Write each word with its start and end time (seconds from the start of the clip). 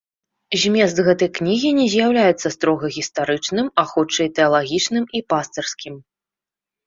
Змест 0.61 0.99
гэтай 1.07 1.27
кнігі 1.39 1.69
не 1.79 1.83
з'яўляецца 1.95 2.47
строга 2.55 2.87
гістарычным, 2.95 3.65
а 3.81 3.85
хутчэй 3.91 4.27
тэалагічным 4.39 5.05
і 5.19 5.21
пастырскім. 5.35 5.95